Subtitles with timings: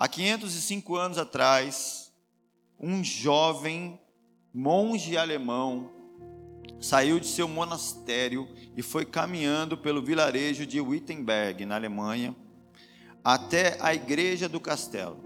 [0.00, 2.12] Há 505 anos atrás,
[2.78, 4.00] um jovem
[4.54, 5.90] monge alemão
[6.80, 12.36] saiu de seu monastério e foi caminhando pelo vilarejo de Wittenberg, na Alemanha,
[13.24, 15.18] até a igreja do castelo.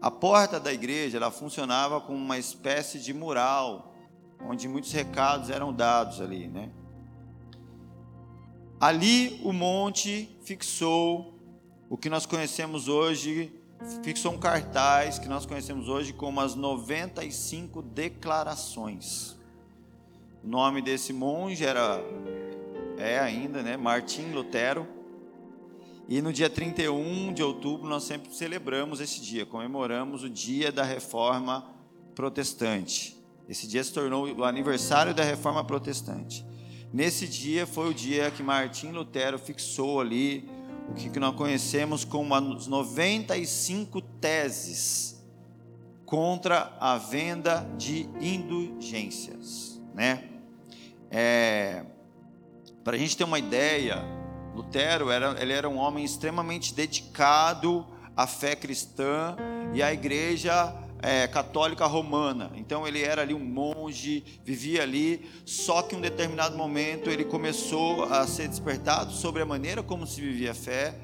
[0.00, 3.92] A porta da igreja ela funcionava como uma espécie de mural,
[4.40, 6.70] onde muitos recados eram dados ali, né?
[8.80, 11.34] Ali o monte fixou
[11.88, 13.59] o que nós conhecemos hoje,
[14.02, 19.36] fixou um cartaz que nós conhecemos hoje como as 95 declarações.
[20.44, 22.02] O nome desse monge era
[22.98, 24.86] é ainda, né, Martim Lutero.
[26.08, 30.82] E no dia 31 de outubro nós sempre celebramos esse dia, comemoramos o dia da
[30.82, 31.66] Reforma
[32.14, 33.16] Protestante.
[33.48, 36.44] Esse dia se tornou o aniversário da Reforma Protestante.
[36.92, 40.48] Nesse dia foi o dia que Martim Lutero fixou ali
[40.90, 45.24] o que nós conhecemos como as 95 teses
[46.04, 50.24] contra a venda de indulgências, né?
[51.10, 51.84] É,
[52.82, 54.04] Para a gente ter uma ideia,
[54.54, 59.36] Lutero era, ele era um homem extremamente dedicado à fé cristã
[59.72, 62.50] e à igreja é, católica romana.
[62.54, 67.24] Então ele era ali um monge, vivia ali, só que em um determinado momento ele
[67.24, 70.94] começou a ser despertado sobre a maneira como se vivia a fé.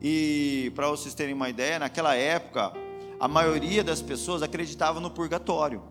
[0.00, 2.72] E para vocês terem uma ideia, naquela época,
[3.18, 5.82] a maioria das pessoas acreditava no purgatório.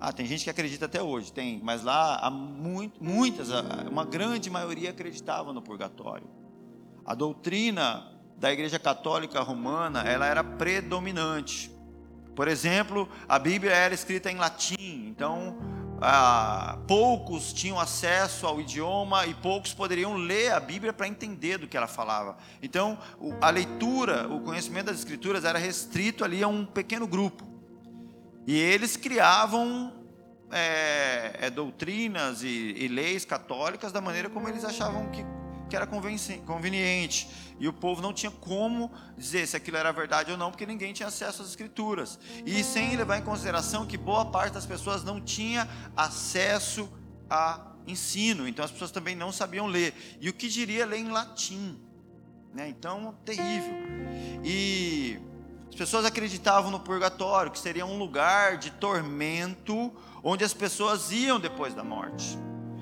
[0.00, 3.48] Ah, tem gente que acredita até hoje, tem, mas lá há muito, muitas,
[3.90, 6.26] uma grande maioria acreditava no purgatório.
[7.04, 11.73] A doutrina da Igreja Católica Romana, ela era predominante.
[12.34, 15.56] Por exemplo, a Bíblia era escrita em latim, então
[16.00, 21.68] ah, poucos tinham acesso ao idioma e poucos poderiam ler a Bíblia para entender do
[21.68, 22.36] que ela falava.
[22.62, 22.98] Então,
[23.40, 27.44] a leitura, o conhecimento das Escrituras era restrito ali a um pequeno grupo.
[28.46, 29.92] E eles criavam
[30.50, 35.24] é, é, doutrinas e, e leis católicas da maneira como eles achavam que
[35.68, 37.28] que era conveniente.
[37.58, 40.92] E o povo não tinha como dizer se aquilo era verdade ou não, porque ninguém
[40.92, 42.18] tinha acesso às escrituras.
[42.44, 46.88] E sem levar em consideração que boa parte das pessoas não tinha acesso
[47.30, 49.94] a ensino, então as pessoas também não sabiam ler.
[50.20, 51.78] E o que diria ler em latim?
[52.52, 52.68] Né?
[52.68, 53.74] Então, terrível.
[54.42, 55.18] E
[55.68, 59.92] as pessoas acreditavam no purgatório, que seria um lugar de tormento
[60.22, 62.38] onde as pessoas iam depois da morte.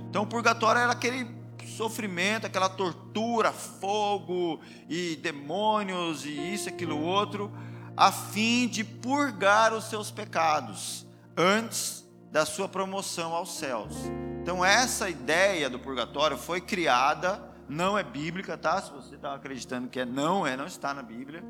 [0.09, 1.42] Então, o purgatório era aquele
[1.83, 7.51] sofrimento, aquela tortura, fogo e demônios e isso, aquilo, outro,
[7.97, 11.05] a fim de purgar os seus pecados
[11.37, 13.93] antes da sua promoção aos céus.
[14.41, 18.81] Então, essa ideia do purgatório foi criada, não é bíblica, tá?
[18.81, 21.43] Se você está acreditando que é, não é, não está na Bíblia.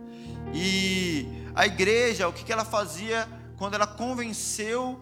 [0.55, 3.29] E a igreja, o que, ela fazia
[3.59, 4.99] quando ela convenceu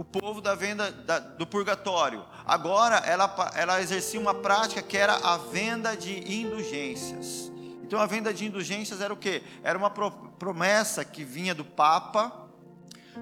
[0.00, 2.24] o povo da venda da, do purgatório.
[2.46, 7.52] Agora ela, ela exercia uma prática que era a venda de indulgências.
[7.82, 9.42] Então a venda de indulgências era o que?
[9.62, 12.48] Era uma promessa que vinha do Papa,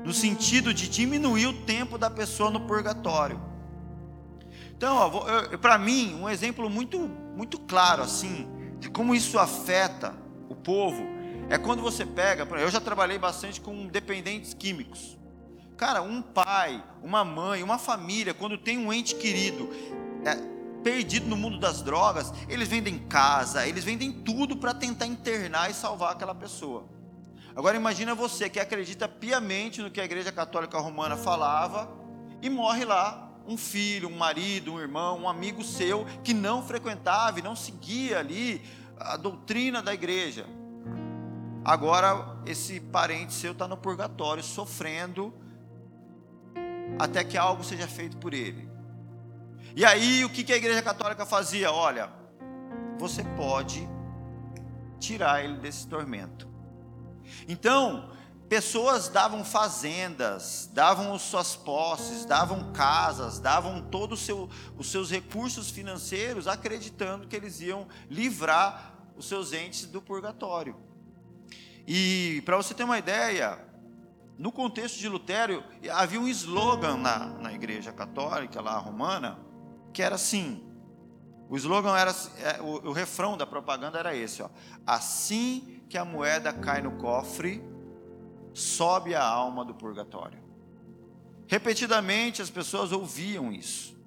[0.05, 3.43] no sentido de diminuir o tempo da pessoa no purgatório.
[4.77, 5.11] Então,
[5.61, 6.97] para mim, um exemplo muito,
[7.35, 10.15] muito claro assim de como isso afeta
[10.49, 11.05] o povo
[11.51, 12.45] é quando você pega.
[12.57, 15.18] Eu já trabalhei bastante com dependentes químicos.
[15.79, 19.71] Cara, um pai, uma mãe, uma família, quando tem um ente querido
[20.25, 20.35] é,
[20.83, 25.75] perdido no mundo das drogas, eles vendem casa, eles vendem tudo para tentar internar e
[25.75, 26.85] salvar aquela pessoa.
[27.55, 31.89] Agora imagina você que acredita piamente no que a Igreja Católica Romana falava
[32.43, 37.39] e morre lá um filho, um marido, um irmão, um amigo seu que não frequentava
[37.39, 38.61] e não seguia ali
[38.99, 40.45] a doutrina da igreja.
[41.65, 45.33] Agora esse parente seu está no purgatório sofrendo
[46.99, 48.69] até que algo seja feito por ele.
[49.75, 51.71] E aí, o que a Igreja Católica fazia?
[51.71, 52.11] Olha,
[52.99, 53.89] você pode
[54.99, 56.49] tirar ele desse tormento.
[57.47, 58.11] Então,
[58.49, 66.49] pessoas davam fazendas, davam suas posses, davam casas, davam todos seu, os seus recursos financeiros,
[66.49, 70.77] acreditando que eles iam livrar os seus entes do purgatório.
[71.87, 73.59] E para você ter uma ideia,
[74.39, 79.37] no contexto de Lutero, havia um slogan na, na igreja católica, lá romana,
[79.93, 80.65] que era assim:
[81.51, 84.49] o slogan era, é, o, o refrão da propaganda era esse: ó,
[84.87, 87.65] assim que a moeda cai no cofre,
[88.55, 90.39] sobe a alma do purgatório.
[91.49, 93.99] Repetidamente as pessoas ouviam isso.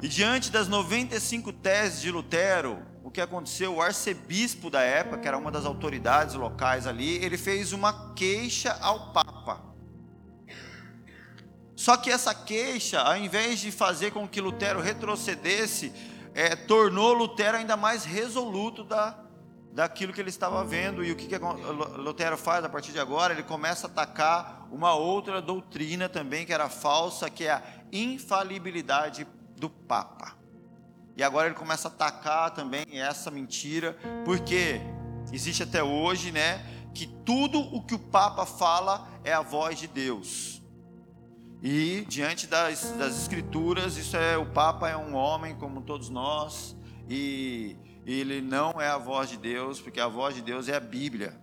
[0.00, 2.80] E diante das 95 teses de Lutero,
[3.10, 7.36] o que aconteceu, o arcebispo da época, que era uma das autoridades locais ali, ele
[7.36, 9.60] fez uma queixa ao Papa.
[11.74, 15.92] Só que essa queixa, ao invés de fazer com que Lutero retrocedesse,
[16.32, 19.18] é, tornou Lutero ainda mais resoluto da,
[19.72, 21.02] daquilo que ele estava vendo.
[21.02, 23.34] E o que, que Lutero faz a partir de agora?
[23.34, 29.26] Ele começa a atacar uma outra doutrina também que era falsa, que é a infalibilidade
[29.56, 30.38] do Papa.
[31.16, 34.80] E agora ele começa a atacar também essa mentira, porque
[35.32, 36.64] existe até hoje, né,
[36.94, 40.62] que tudo o que o Papa fala é a voz de Deus.
[41.62, 46.74] E diante das, das escrituras, isso é o Papa é um homem como todos nós
[47.08, 47.76] e
[48.06, 51.38] ele não é a voz de Deus, porque a voz de Deus é a Bíblia.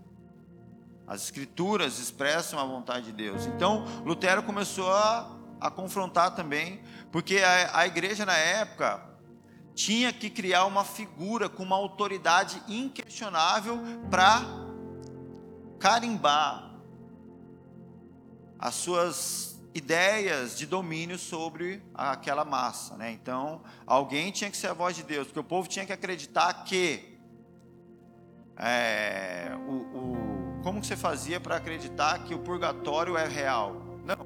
[1.06, 3.46] As escrituras expressam a vontade de Deus.
[3.46, 6.82] Então, Lutero começou a, a confrontar também,
[7.12, 9.02] porque a, a igreja na época
[9.78, 13.80] tinha que criar uma figura com uma autoridade inquestionável
[14.10, 14.42] para
[15.78, 16.74] carimbar
[18.58, 23.12] as suas ideias de domínio sobre aquela massa, né?
[23.12, 26.64] Então, alguém tinha que ser a voz de Deus, porque o povo tinha que acreditar
[26.64, 27.16] que
[28.58, 33.76] é, o, o, como que você fazia para acreditar que o purgatório é real?
[34.04, 34.18] Não,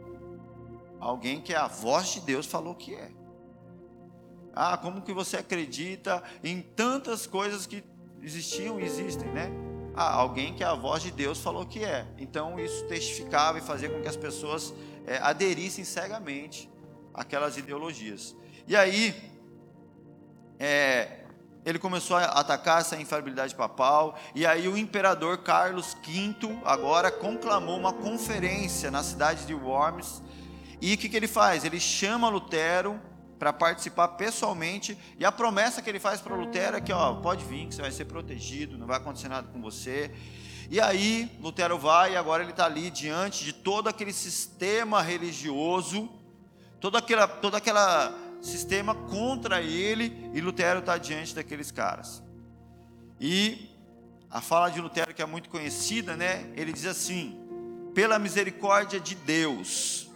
[0.98, 3.12] alguém que é a voz de Deus falou que é.
[4.54, 7.84] Ah, como que você acredita em tantas coisas que
[8.22, 9.52] existiam e existem, né?
[9.96, 12.06] Ah, alguém que a voz de Deus falou que é.
[12.18, 14.74] Então isso testificava e fazia com que as pessoas
[15.06, 16.70] é, aderissem cegamente
[17.14, 18.36] àquelas ideologias.
[18.68, 19.32] E aí,
[20.60, 21.26] é,
[21.66, 27.78] ele começou a atacar essa infalibilidade papal, e aí o imperador Carlos V agora conclamou
[27.78, 30.22] uma conferência na cidade de Worms,
[30.82, 31.64] e o que, que ele faz?
[31.64, 33.00] Ele chama Lutero
[33.42, 34.96] para participar pessoalmente.
[35.18, 37.82] E a promessa que ele faz para Lutero é que, ó, pode vir, que você
[37.82, 40.12] vai ser protegido, não vai acontecer nada com você.
[40.70, 46.08] E aí, Lutero vai e agora ele está ali diante de todo aquele sistema religioso,
[46.80, 52.22] todo aquele todo aquela sistema contra ele, e Lutero está diante daqueles caras.
[53.20, 53.72] E
[54.30, 56.46] a fala de Lutero, que é muito conhecida, né?
[56.56, 57.36] Ele diz assim:
[57.96, 60.11] pela misericórdia de Deus,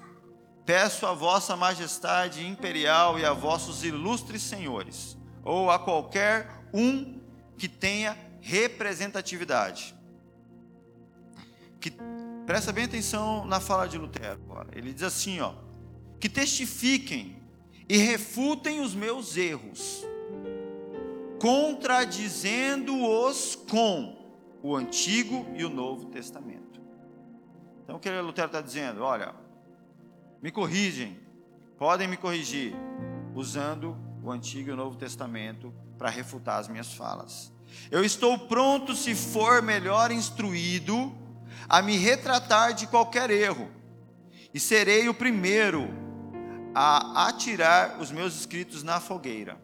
[0.65, 7.21] Peço a vossa majestade imperial e a vossos ilustres senhores, ou a qualquer um
[7.55, 9.93] que tenha representatividade.
[11.79, 11.93] Que
[12.47, 14.69] presta bem atenção na fala de Lutero agora.
[14.71, 15.53] Ele diz assim, ó:
[16.19, 17.43] que testifiquem
[17.87, 20.03] e refutem os meus erros,
[21.39, 24.15] contradizendo-os com
[24.63, 26.81] o Antigo e o Novo Testamento.
[27.83, 29.03] Então o que Lutero está dizendo?
[29.03, 29.44] Olha,
[30.45, 31.19] me corrigem,
[31.75, 32.71] podem me corrigir,
[33.33, 37.51] usando o Antigo e o Novo Testamento para refutar as minhas falas.
[37.89, 41.11] Eu estou pronto, se for melhor instruído,
[41.67, 43.71] a me retratar de qualquer erro,
[44.53, 45.87] e serei o primeiro
[46.75, 49.59] a atirar os meus escritos na fogueira.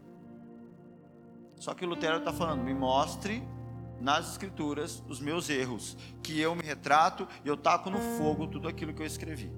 [1.60, 3.48] Só que Lutero está falando: me mostre
[4.00, 8.68] nas escrituras os meus erros, que eu me retrato e eu taco no fogo tudo
[8.68, 9.51] aquilo que eu escrevi.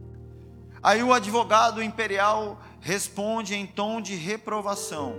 [0.83, 5.15] Aí o advogado imperial responde em tom de reprovação: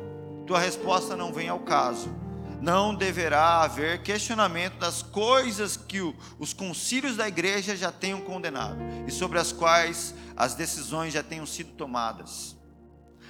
[0.46, 2.14] Tua resposta não vem ao caso.
[2.60, 6.00] Não deverá haver questionamento das coisas que
[6.38, 11.44] os concílios da igreja já tenham condenado e sobre as quais as decisões já tenham
[11.44, 12.56] sido tomadas.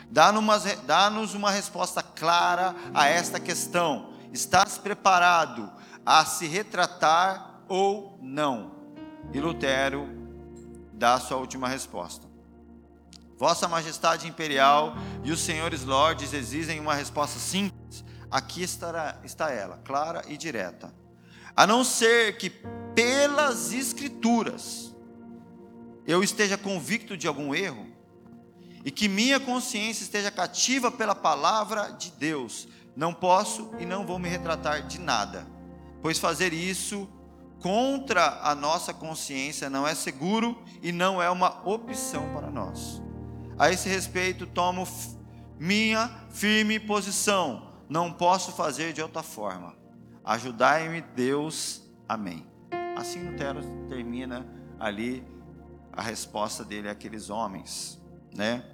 [0.08, 4.12] Dá-nos uma resposta clara a esta questão.
[4.32, 5.70] Estás preparado
[6.06, 8.72] a se retratar ou não?
[9.32, 10.08] E Lutero
[10.92, 12.23] dá a sua última resposta.
[13.36, 18.04] Vossa Majestade Imperial e os senhores lordes exigem uma resposta simples.
[18.30, 20.94] Aqui estará, está ela, clara e direta.
[21.56, 22.50] A não ser que
[22.94, 24.94] pelas Escrituras
[26.06, 27.86] eu esteja convicto de algum erro
[28.84, 34.18] e que minha consciência esteja cativa pela palavra de Deus, não posso e não vou
[34.18, 35.46] me retratar de nada,
[36.02, 37.08] pois fazer isso
[37.60, 43.03] contra a nossa consciência não é seguro e não é uma opção para nós.
[43.58, 44.86] A esse respeito, tomo
[45.58, 47.70] minha firme posição.
[47.88, 49.76] Não posso fazer de outra forma.
[50.24, 51.82] Ajudai-me, Deus.
[52.08, 52.46] Amém.
[52.96, 54.46] Assim Lutero termina
[54.78, 55.24] ali
[55.92, 58.00] a resposta dele àqueles homens,
[58.34, 58.64] né?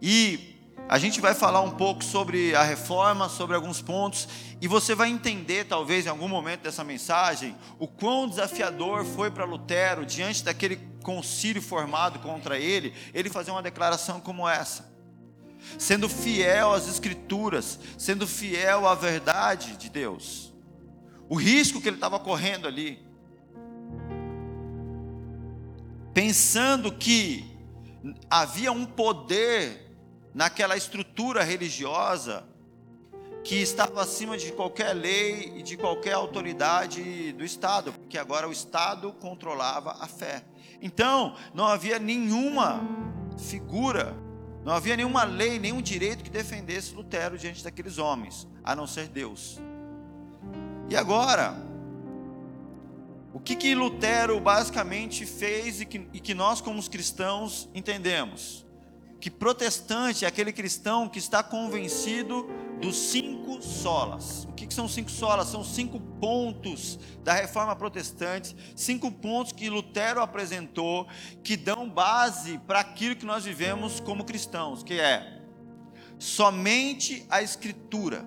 [0.00, 0.51] E
[0.88, 4.28] a gente vai falar um pouco sobre a reforma, sobre alguns pontos,
[4.60, 9.44] e você vai entender, talvez, em algum momento dessa mensagem, o quão desafiador foi para
[9.44, 14.92] Lutero, diante daquele concílio formado contra ele, ele fazer uma declaração como essa.
[15.78, 20.52] sendo fiel às Escrituras, sendo fiel à verdade de Deus.
[21.28, 22.98] O risco que ele estava correndo ali,
[26.12, 27.44] pensando que
[28.28, 29.81] havia um poder
[30.34, 32.44] naquela estrutura religiosa
[33.44, 38.52] que estava acima de qualquer lei e de qualquer autoridade do Estado, porque agora o
[38.52, 40.44] Estado controlava a fé.
[40.80, 42.80] Então, não havia nenhuma
[43.36, 44.16] figura,
[44.64, 49.08] não havia nenhuma lei, nenhum direito que defendesse Lutero diante daqueles homens, a não ser
[49.08, 49.60] Deus.
[50.88, 51.56] E agora,
[53.32, 58.64] o que, que Lutero basicamente fez e que, e que nós, como os cristãos, entendemos?
[59.22, 62.50] Que protestante é aquele cristão que está convencido
[62.80, 64.46] dos cinco solas.
[64.46, 65.46] O que, são cinco solas?
[65.46, 71.06] São cinco pontos da reforma protestante, cinco pontos que Lutero apresentou,
[71.44, 75.40] que dão base para aquilo que nós vivemos como cristãos, que é
[76.18, 78.26] somente a Escritura,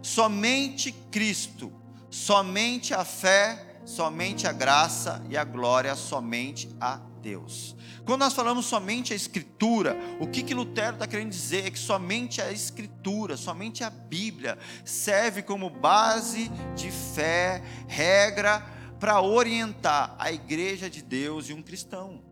[0.00, 1.72] somente Cristo,
[2.08, 7.76] somente a fé, somente a graça e a glória, somente a Deus.
[8.06, 11.78] Quando nós falamos somente a Escritura, o que, que Lutero está querendo dizer é que
[11.78, 18.64] somente a Escritura, somente a Bíblia, serve como base de fé, regra,
[18.98, 22.27] para orientar a igreja de Deus e um cristão.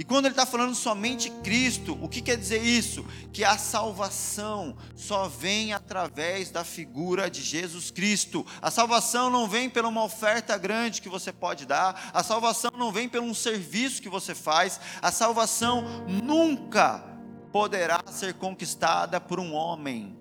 [0.00, 3.04] E quando ele está falando somente Cristo, o que quer dizer isso?
[3.34, 8.46] Que a salvação só vem através da figura de Jesus Cristo.
[8.62, 12.90] A salvação não vem por uma oferta grande que você pode dar, a salvação não
[12.90, 17.04] vem por um serviço que você faz, a salvação nunca
[17.52, 20.18] poderá ser conquistada por um homem.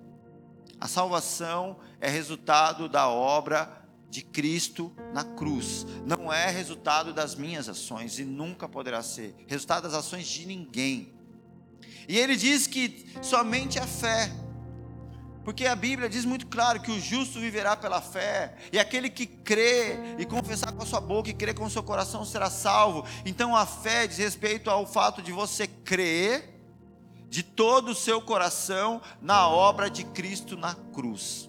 [0.77, 3.78] A salvação é resultado da obra
[4.09, 5.85] de Cristo na cruz.
[6.05, 11.13] Não é resultado das minhas ações e nunca poderá ser resultado das ações de ninguém.
[12.07, 14.31] E ele diz que somente a fé,
[15.43, 19.25] porque a Bíblia diz muito claro que o justo viverá pela fé, e aquele que
[19.25, 23.05] crê e confessar com a sua boca e crê com o seu coração será salvo.
[23.25, 26.55] Então a fé diz respeito ao fato de você crer
[27.29, 31.48] de todo o seu coração na obra de Cristo na cruz.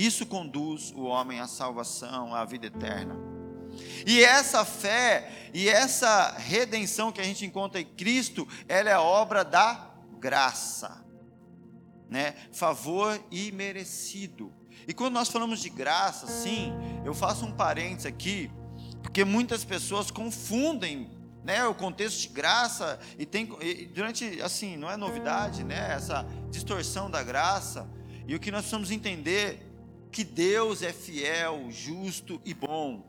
[0.00, 3.14] Isso conduz o homem à salvação, à vida eterna.
[4.06, 9.44] E essa fé e essa redenção que a gente encontra em Cristo, ela é obra
[9.44, 11.04] da graça,
[12.08, 12.34] né?
[12.50, 14.50] Favor imerecido.
[14.88, 16.72] E quando nós falamos de graça, sim,
[17.04, 18.50] eu faço um parênteses aqui,
[19.02, 21.10] porque muitas pessoas confundem
[21.44, 26.26] né, o contexto de graça e tem e durante assim, não é novidade, né, essa
[26.50, 27.86] distorção da graça.
[28.26, 29.69] E o que nós precisamos entender
[30.10, 33.06] que Deus é fiel, justo e bom.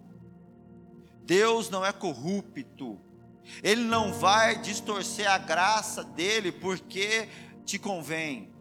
[1.23, 2.99] Deus não é corrupto.
[3.63, 7.27] Ele não vai distorcer a graça dele porque
[7.65, 8.51] te convém.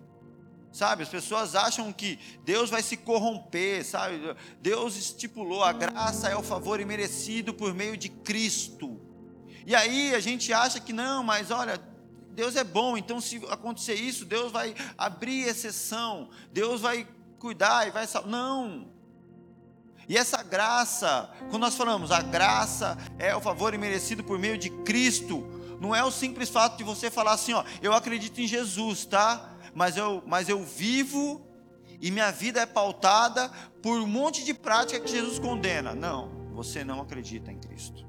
[0.73, 4.21] Sabe, as pessoas acham que Deus vai se corromper, sabe?
[4.61, 9.01] Deus estipulou a graça é o favor imerecido por meio de Cristo.
[9.67, 11.77] E aí a gente acha que não, mas olha,
[12.33, 17.07] Deus é bom, então se acontecer isso, Deus vai abrir exceção, Deus vai
[17.41, 18.31] cuidar e vai salvar.
[18.31, 18.87] Não.
[20.09, 24.71] E essa graça, quando nós falamos, a graça é o favor imerecido por meio de
[24.71, 25.47] Cristo,
[25.81, 29.51] não é o simples fato de você falar assim, ó, eu acredito em Jesus, tá?
[29.75, 31.41] Mas eu, mas eu vivo
[32.01, 33.51] e minha vida é pautada
[33.83, 35.95] por um monte de prática que Jesus condena.
[35.95, 38.05] Não, você não acredita em Cristo.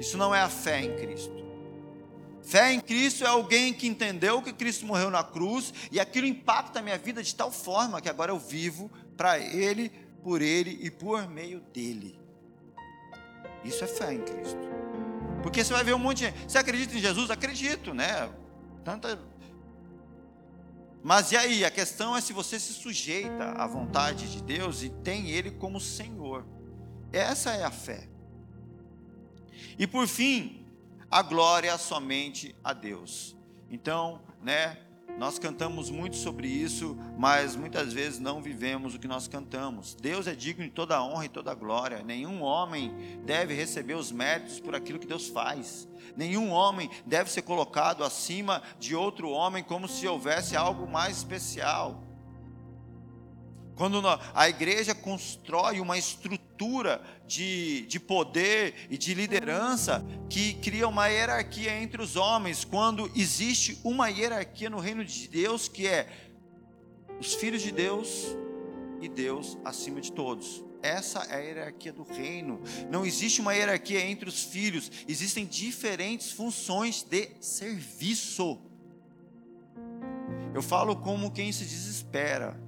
[0.00, 1.41] Isso não é a fé em Cristo.
[2.42, 6.80] Fé em Cristo é alguém que entendeu que Cristo morreu na cruz e aquilo impacta
[6.80, 9.90] a minha vida de tal forma que agora eu vivo para Ele,
[10.22, 12.18] por Ele e por meio dele.
[13.64, 14.58] Isso é fé em Cristo.
[15.42, 16.48] Porque você vai ver um monte de.
[16.48, 17.30] Você acredita em Jesus?
[17.30, 18.28] Acredito, né?
[18.84, 19.18] Tanta.
[21.02, 21.64] Mas e aí?
[21.64, 25.80] A questão é se você se sujeita à vontade de Deus e tem Ele como
[25.80, 26.44] Senhor.
[27.12, 28.08] Essa é a fé.
[29.78, 30.61] E por fim,
[31.12, 33.36] a glória somente a Deus.
[33.70, 34.78] Então, né,
[35.18, 39.94] nós cantamos muito sobre isso, mas muitas vezes não vivemos o que nós cantamos.
[39.94, 42.02] Deus é digno de toda a honra e toda a glória.
[42.02, 45.86] Nenhum homem deve receber os méritos por aquilo que Deus faz.
[46.16, 52.02] Nenhum homem deve ser colocado acima de outro homem como se houvesse algo mais especial.
[53.74, 54.02] Quando
[54.34, 61.80] a igreja constrói uma estrutura de, de poder e de liderança que cria uma hierarquia
[61.80, 66.06] entre os homens, quando existe uma hierarquia no reino de Deus que é
[67.18, 68.36] os filhos de Deus
[69.00, 70.62] e Deus acima de todos.
[70.82, 72.60] Essa é a hierarquia do reino.
[72.90, 78.58] Não existe uma hierarquia entre os filhos, existem diferentes funções de serviço.
[80.52, 82.60] Eu falo como quem se desespera.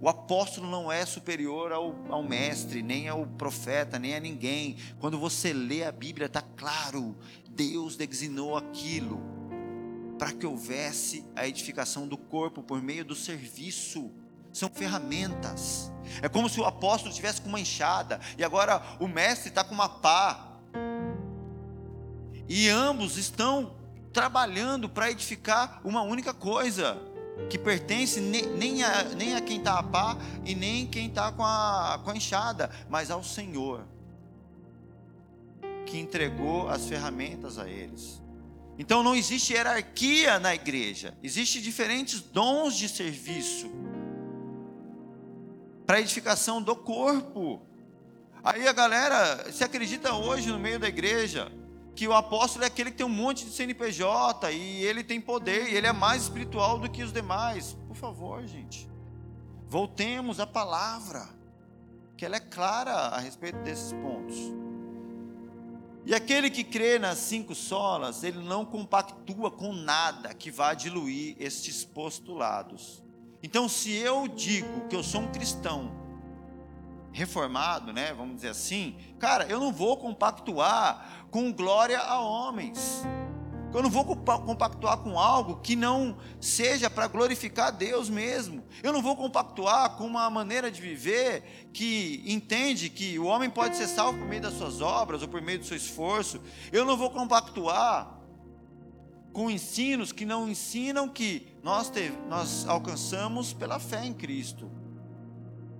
[0.00, 4.76] O apóstolo não é superior ao, ao, mestre, nem ao profeta, nem a ninguém.
[4.98, 7.18] Quando você lê a Bíblia, está claro:
[7.50, 9.20] Deus designou aquilo
[10.18, 14.10] para que houvesse a edificação do corpo por meio do serviço
[14.52, 15.92] são ferramentas.
[16.22, 19.74] É como se o apóstolo tivesse com uma enxada e agora o mestre está com
[19.74, 20.58] uma pá.
[22.48, 23.76] E ambos estão
[24.12, 27.09] trabalhando para edificar uma única coisa
[27.48, 31.44] que pertence nem a, nem a quem está a pá e nem quem está com
[31.44, 33.84] a, com a enxada, mas ao Senhor
[35.86, 38.22] que entregou as ferramentas a eles.
[38.78, 43.70] Então não existe hierarquia na igreja, existem diferentes dons de serviço
[45.84, 47.60] para edificação do corpo.
[48.42, 51.52] Aí a galera se acredita hoje no meio da igreja
[51.94, 55.68] que o apóstolo é aquele que tem um monte de CNPJ e ele tem poder
[55.70, 57.76] e ele é mais espiritual do que os demais.
[57.86, 58.88] Por favor, gente.
[59.68, 61.28] Voltemos à palavra,
[62.16, 64.36] que ela é clara a respeito desses pontos.
[66.04, 71.36] E aquele que crê nas cinco solas, ele não compactua com nada que vá diluir
[71.38, 73.02] estes postulados.
[73.42, 75.92] Então, se eu digo que eu sou um cristão
[77.12, 83.04] reformado, né, vamos dizer assim, cara, eu não vou compactuar com glória a homens.
[83.72, 88.64] Eu não vou compactuar com algo que não seja para glorificar Deus mesmo.
[88.82, 93.76] Eu não vou compactuar com uma maneira de viver que entende que o homem pode
[93.76, 96.40] ser salvo por meio das suas obras ou por meio do seu esforço.
[96.72, 98.18] Eu não vou compactuar
[99.32, 104.68] com ensinos que não ensinam que nós, te, nós alcançamos pela fé em Cristo.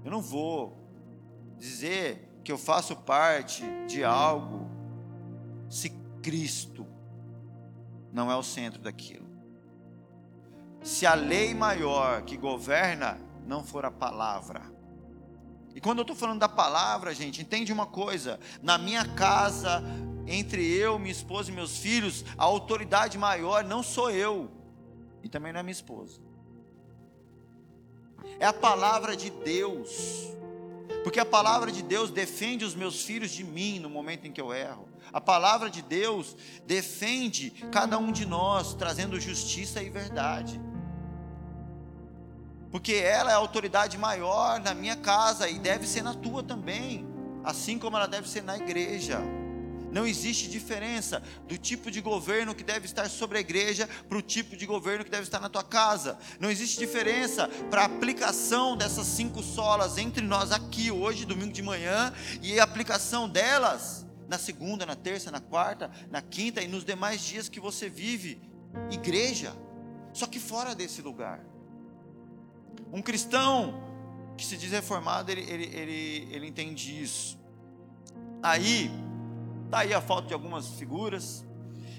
[0.05, 0.79] Eu não vou
[1.59, 4.70] dizer que eu faço parte de algo
[5.71, 6.87] se Cristo
[8.13, 9.31] não é o centro daquilo.
[10.83, 14.63] Se a lei maior que governa não for a palavra.
[15.75, 19.83] E quando eu estou falando da palavra, gente, entende uma coisa: na minha casa
[20.27, 24.51] entre eu, minha esposa e meus filhos, a autoridade maior não sou eu,
[25.23, 26.21] e também não é minha esposa.
[28.39, 30.33] É a palavra de Deus.
[31.03, 34.41] Porque a palavra de Deus defende os meus filhos de mim no momento em que
[34.41, 34.89] eu erro.
[35.13, 40.61] A palavra de Deus defende cada um de nós, trazendo justiça e verdade.
[42.71, 47.07] Porque ela é a autoridade maior na minha casa e deve ser na tua também,
[47.43, 49.21] assim como ela deve ser na igreja.
[49.93, 54.23] Não existe diferença do tipo de governo que deve estar sobre a igreja para o
[54.23, 56.19] tipo de governo que deve estar na tua casa.
[56.39, 61.63] Não existe diferença para a aplicação dessas cinco solas entre nós aqui hoje, domingo de
[61.63, 66.85] manhã, e a aplicação delas na segunda, na terça, na quarta, na quinta e nos
[66.85, 68.41] demais dias que você vive.
[68.91, 69.53] Igreja,
[70.13, 71.41] só que fora desse lugar.
[72.93, 73.83] Um cristão
[74.37, 77.39] que se diz reformado, ele, ele, ele, ele entende isso.
[78.43, 78.91] Aí,
[79.71, 81.45] Está aí a foto de algumas figuras.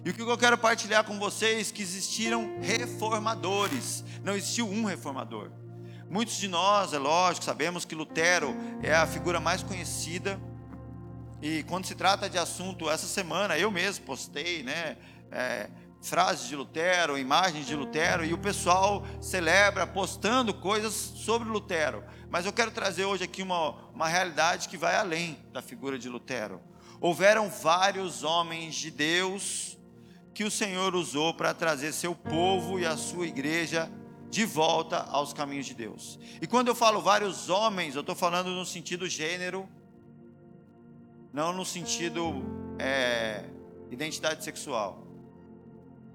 [0.04, 4.04] E o que eu quero partilhar com vocês é que existiram reformadores.
[4.26, 5.52] Não existiu um reformador.
[6.10, 8.54] Muitos de nós, é lógico, sabemos que Lutero
[8.84, 10.38] é a figura mais conhecida.
[11.42, 14.98] E quando se trata de assunto, essa semana eu mesmo postei, né?
[15.32, 15.70] É,
[16.02, 22.04] frases de Lutero, imagens de Lutero, e o pessoal celebra postando coisas sobre Lutero.
[22.30, 26.10] Mas eu quero trazer hoje aqui uma, uma realidade que vai além da figura de
[26.10, 26.70] Lutero
[27.02, 29.78] houveram vários homens de Deus
[30.34, 33.92] que o Senhor usou para trazer seu povo e a sua igreja
[34.30, 36.18] de volta aos caminhos de Deus.
[36.42, 39.68] E quando eu falo vários homens, eu estou falando no sentido gênero,
[41.34, 42.42] não no sentido
[42.80, 43.44] é,
[43.90, 45.06] identidade sexual.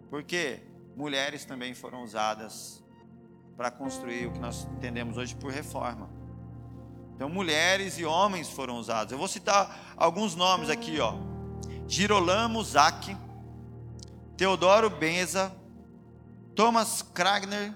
[0.09, 0.63] Porque
[0.97, 2.83] mulheres também foram usadas
[3.57, 6.16] para construir o que nós entendemos hoje por reforma.
[7.17, 9.11] Então, mulheres e homens foram usados.
[9.11, 11.15] Eu vou citar alguns nomes aqui, ó.
[11.89, 13.17] Girolamo Zack,
[14.37, 15.51] Teodoro Benza,
[16.55, 17.75] Thomas Kragner,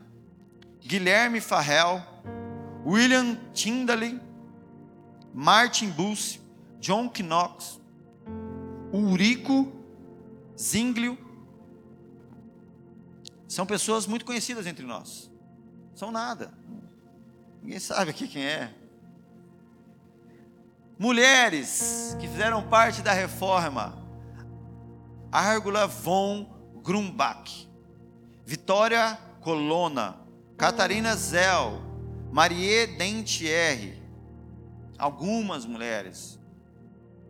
[0.82, 2.02] Guilherme Farrell,
[2.84, 4.20] William Tyndall,
[5.32, 6.38] Martin Busse,
[6.78, 7.80] John Knox,
[8.92, 9.72] Ulrico
[10.58, 11.16] Zinglio.
[13.48, 15.30] São pessoas muito conhecidas entre nós.
[15.94, 16.52] São nada.
[17.62, 18.79] Ninguém sabe aqui quem é.
[21.00, 23.96] Mulheres que fizeram parte da reforma:
[25.32, 26.46] Árgula von
[26.84, 27.66] Grumbach,
[28.44, 30.18] Vitória Colonna,
[30.58, 31.80] Catarina Zell,
[32.30, 33.96] Marie Dentier,
[34.98, 36.38] algumas mulheres.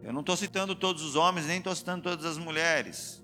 [0.03, 3.23] Eu não estou citando todos os homens, nem estou citando todas as mulheres.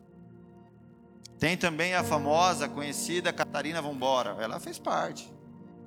[1.41, 4.37] Tem também a famosa, conhecida Catarina Vambora.
[4.39, 5.29] Ela fez parte.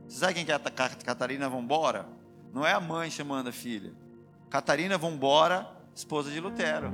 [0.06, 2.10] Você sabe quem que é a Catarina Vambora?
[2.54, 4.09] Não é a mãe chamando a filha.
[4.50, 6.92] Catarina Vambora, esposa de Lutero.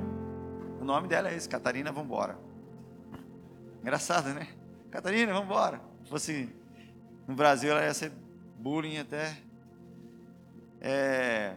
[0.80, 2.46] O nome dela é esse, Catarina Vambora.
[3.86, 4.48] Engraçado, né?
[4.90, 5.80] Catarina, vambora.
[6.02, 6.52] Se fosse
[7.28, 8.10] no Brasil, ela ia ser
[8.58, 9.38] bullying até.
[10.80, 11.54] É...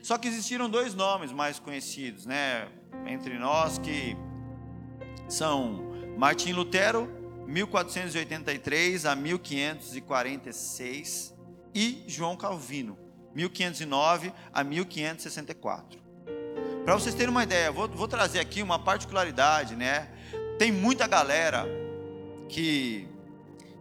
[0.00, 2.68] Só que existiram dois nomes mais conhecidos, né?
[3.04, 4.16] Entre nós que
[5.28, 7.10] são Martim Lutero,
[7.48, 11.34] 1483 a 1546,
[11.74, 12.96] e João Calvino,
[13.34, 16.00] 1509 a 1564.
[16.84, 20.08] Para vocês terem uma ideia, vou, vou trazer aqui uma particularidade, né?
[20.58, 21.66] Tem muita galera
[22.48, 23.08] que,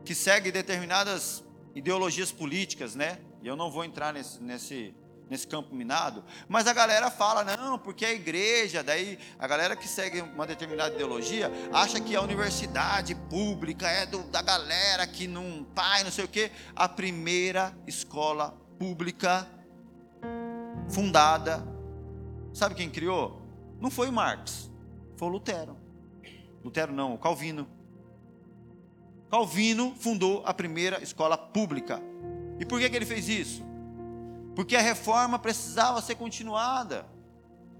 [0.05, 3.19] que segue determinadas ideologias políticas, né?
[3.41, 4.93] E eu não vou entrar nesse, nesse,
[5.29, 9.87] nesse campo minado, mas a galera fala, não, porque a igreja, daí a galera que
[9.87, 15.63] segue uma determinada ideologia, acha que a universidade pública é do, da galera que não,
[15.73, 16.51] pai, não sei o quê.
[16.75, 19.47] A primeira escola pública
[20.89, 21.63] fundada,
[22.53, 23.41] sabe quem criou?
[23.79, 24.71] Não foi Marx,
[25.15, 25.77] foi o Lutero.
[26.63, 27.67] Lutero não, o Calvino.
[29.29, 32.01] Calvino fundou a primeira escola pública.
[32.59, 33.69] E por que, que ele fez isso?
[34.59, 37.05] porque a reforma precisava ser continuada.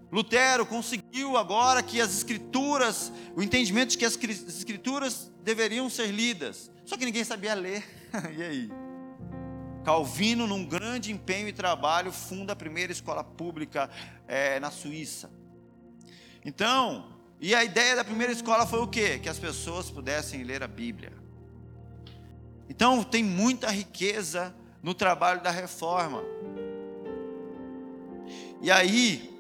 [0.10, 6.72] Lutero conseguiu agora que as escrituras, o entendimento de que as escrituras deveriam ser lidas,
[6.86, 7.84] só que ninguém sabia ler.
[8.34, 8.72] e aí?
[9.84, 13.90] Calvino, num grande empenho e trabalho, funda a primeira escola pública
[14.28, 15.30] é, na Suíça.
[16.44, 19.20] Então, e a ideia da primeira escola foi o quê?
[19.20, 21.14] Que as pessoas pudessem ler a Bíblia.
[22.70, 26.24] Então, tem muita riqueza no trabalho da reforma.
[28.62, 29.40] E aí,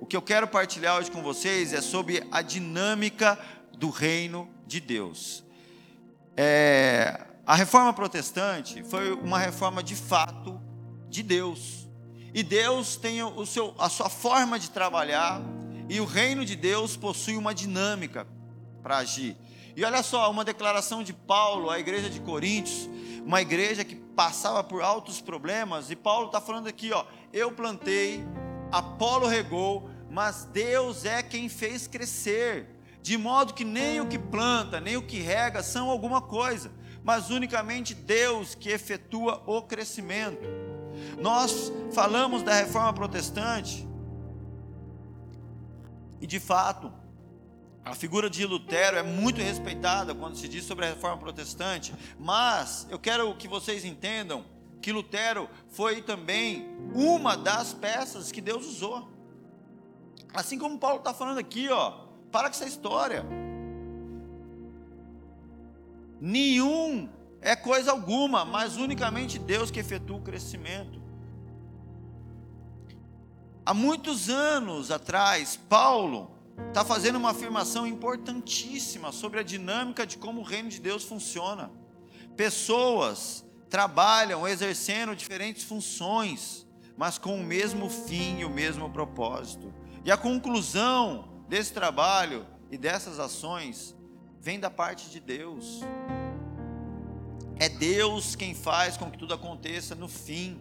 [0.00, 3.38] o que eu quero partilhar hoje com vocês é sobre a dinâmica
[3.76, 5.44] do reino de Deus.
[6.36, 10.60] É, a reforma protestante foi uma reforma de fato
[11.08, 11.88] de Deus.
[12.32, 15.42] E Deus tem o seu, a sua forma de trabalhar,
[15.88, 18.24] e o reino de Deus possui uma dinâmica
[18.84, 19.36] para agir.
[19.74, 22.88] E olha só, uma declaração de Paulo à igreja de Coríntios,
[23.26, 28.24] uma igreja que passava por altos problemas, e Paulo está falando aqui, ó, eu plantei,
[28.70, 32.68] Apolo regou, mas Deus é quem fez crescer,
[33.02, 36.70] de modo que nem o que planta, nem o que rega são alguma coisa,
[37.02, 40.42] mas unicamente Deus que efetua o crescimento.
[41.20, 43.88] Nós falamos da reforma protestante,
[46.20, 46.92] e de fato,
[47.82, 52.86] a figura de Lutero é muito respeitada quando se diz sobre a reforma protestante, mas
[52.90, 54.44] eu quero que vocês entendam
[54.82, 59.08] que Lutero foi também uma das peças que Deus usou.
[60.32, 63.24] Assim como Paulo está falando aqui, ó, para com essa história.
[66.20, 67.08] Nenhum
[67.40, 71.00] é coisa alguma, mas unicamente Deus que efetua o crescimento.
[73.64, 76.30] Há muitos anos atrás, Paulo
[76.68, 81.70] está fazendo uma afirmação importantíssima sobre a dinâmica de como o reino de Deus funciona.
[82.36, 89.72] Pessoas trabalham exercendo diferentes funções, mas com o mesmo fim e o mesmo propósito.
[90.04, 93.94] E a conclusão desse trabalho e dessas ações
[94.40, 95.80] vem da parte de Deus.
[97.56, 100.60] É Deus quem faz com que tudo aconteça no fim.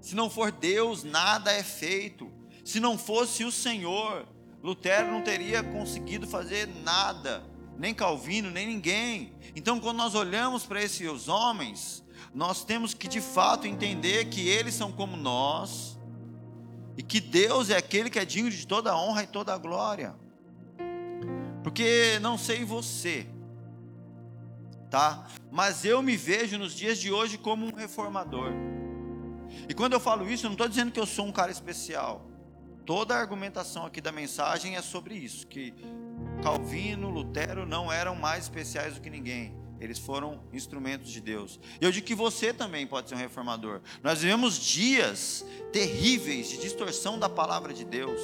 [0.00, 2.32] Se não for Deus, nada é feito.
[2.64, 4.26] Se não fosse o Senhor,
[4.62, 9.32] Lutero não teria conseguido fazer nada nem Calvino, nem ninguém.
[9.56, 12.04] Então, quando nós olhamos para esses homens,
[12.34, 15.98] nós temos que de fato entender que eles são como nós
[16.96, 19.58] e que Deus é aquele que é digno de toda a honra e toda a
[19.58, 20.14] glória.
[21.62, 23.26] Porque não sei você,
[24.90, 25.26] tá?
[25.50, 28.52] Mas eu me vejo nos dias de hoje como um reformador.
[29.68, 32.26] E quando eu falo isso, eu não estou dizendo que eu sou um cara especial.
[32.84, 35.72] Toda a argumentação aqui da mensagem é sobre isso, que
[36.42, 39.54] Calvino, Lutero não eram mais especiais do que ninguém.
[39.80, 41.58] Eles foram instrumentos de Deus.
[41.80, 43.80] E eu digo que você também pode ser um reformador.
[44.00, 48.20] Nós vivemos dias terríveis de distorção da palavra de Deus.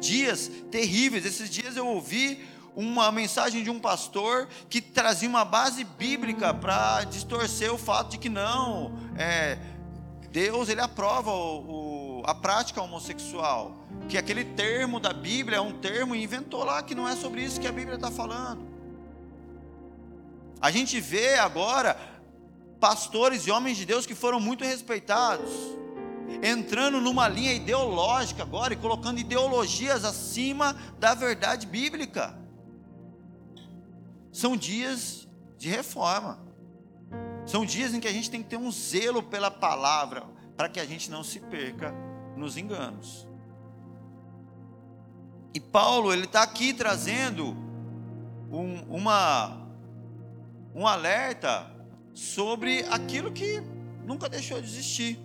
[0.00, 1.26] Dias terríveis.
[1.26, 2.40] Esses dias eu ouvi
[2.74, 8.18] uma mensagem de um pastor que trazia uma base bíblica para distorcer o fato de
[8.18, 9.58] que não, é,
[10.30, 15.72] Deus ele aprova o, o, a prática homossexual que aquele termo da Bíblia é um
[15.72, 18.62] termo e inventou lá que não é sobre isso que a Bíblia está falando.
[20.60, 21.96] A gente vê agora
[22.80, 25.50] pastores e homens de Deus que foram muito respeitados.
[26.42, 32.41] entrando numa linha ideológica agora e colocando ideologias acima da verdade bíblica.
[34.32, 36.40] São dias de reforma.
[37.46, 40.24] São dias em que a gente tem que ter um zelo pela palavra,
[40.56, 41.94] para que a gente não se perca
[42.36, 43.28] nos enganos.
[45.54, 47.54] E Paulo, ele está aqui trazendo
[48.50, 49.68] um, uma,
[50.74, 51.70] um alerta
[52.14, 53.62] sobre aquilo que
[54.04, 55.18] nunca deixou de existir.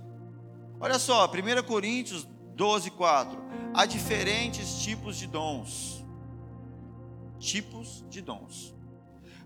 [0.79, 3.37] Olha só, 1 Coríntios 12, 4.
[3.73, 6.05] Há diferentes tipos de dons.
[7.39, 8.76] Tipos de dons.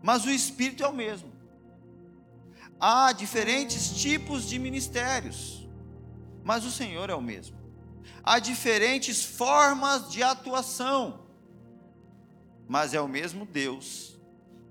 [0.01, 1.31] Mas o Espírito é o mesmo.
[2.79, 5.67] Há diferentes tipos de ministérios.
[6.43, 7.57] Mas o Senhor é o mesmo.
[8.23, 11.27] Há diferentes formas de atuação.
[12.67, 14.19] Mas é o mesmo Deus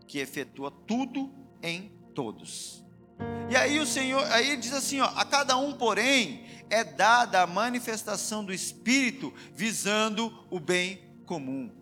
[0.06, 2.84] que efetua tudo em todos.
[3.48, 7.42] E aí o Senhor, aí ele diz assim, ó, a cada um, porém, é dada
[7.42, 11.79] a manifestação do Espírito visando o bem comum.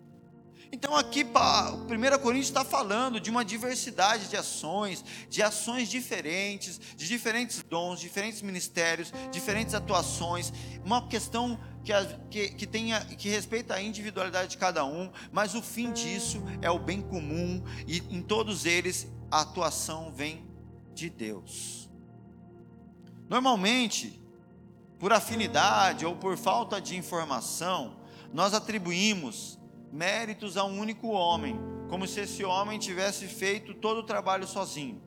[0.71, 6.79] Então aqui o 1 Coríntios está falando de uma diversidade de ações, de ações diferentes,
[6.95, 10.53] de diferentes dons, diferentes ministérios, diferentes atuações,
[10.85, 11.91] uma questão que,
[12.29, 16.69] que, que, tenha, que respeita a individualidade de cada um, mas o fim disso é
[16.69, 20.47] o bem comum, e em todos eles a atuação vem
[20.93, 21.89] de Deus.
[23.27, 24.21] Normalmente,
[24.99, 27.99] por afinidade ou por falta de informação,
[28.33, 29.58] nós atribuímos
[29.91, 35.01] méritos a um único homem, como se esse homem tivesse feito todo o trabalho sozinho.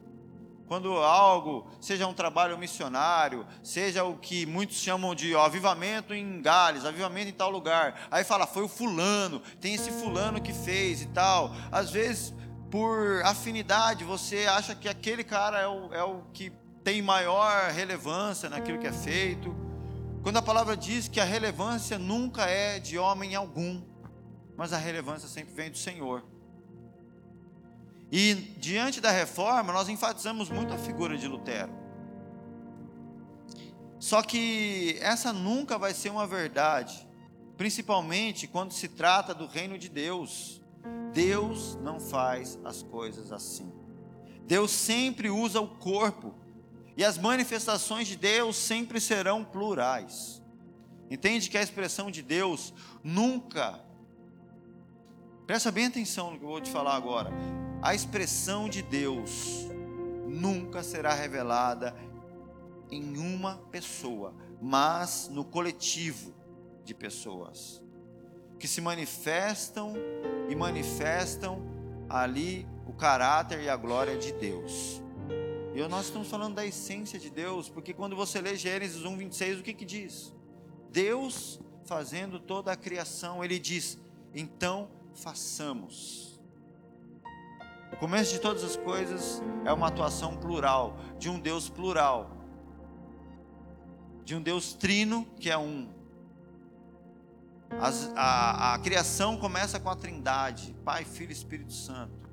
[0.67, 6.41] Quando algo, seja um trabalho missionário, seja o que muitos chamam de ó, avivamento em
[6.41, 11.03] Gales, avivamento em tal lugar, aí fala, foi o fulano, tem esse fulano que fez
[11.03, 11.55] e tal.
[11.71, 12.35] Às vezes,
[12.71, 16.51] por afinidade, você acha que aquele cara é o, é o que
[16.83, 19.55] tem maior relevância naquilo que é feito.
[20.23, 23.83] Quando a palavra diz que a relevância nunca é de homem algum,
[24.57, 26.25] mas a relevância sempre vem do Senhor.
[28.11, 31.73] E diante da reforma, nós enfatizamos muito a figura de Lutero.
[33.99, 37.09] Só que essa nunca vai ser uma verdade,
[37.57, 40.61] principalmente quando se trata do reino de Deus.
[41.13, 43.73] Deus não faz as coisas assim.
[44.45, 46.35] Deus sempre usa o corpo,
[46.97, 50.43] e as manifestações de Deus sempre serão plurais.
[51.11, 53.81] Entende que a expressão de Deus nunca
[55.53, 57.31] Presta bem atenção no que eu vou te falar agora.
[57.83, 59.69] A expressão de Deus
[60.27, 61.95] nunca será revelada
[62.91, 66.33] em uma pessoa, mas no coletivo
[66.87, 67.83] de pessoas
[68.59, 69.93] que se manifestam
[70.49, 71.61] e manifestam
[72.09, 75.03] ali o caráter e a glória de Deus.
[75.75, 79.61] E nós estamos falando da essência de Deus, porque quando você lê Gênesis 1, 26,
[79.61, 80.35] o que, que diz?
[80.91, 83.99] Deus fazendo toda a criação, ele diz:
[84.35, 86.41] então façamos.
[87.93, 92.31] O começo de todas as coisas é uma atuação plural, de um Deus plural,
[94.25, 95.89] de um Deus trino que é um.
[97.81, 102.31] As, a, a criação começa com a trindade, Pai, Filho e Espírito Santo.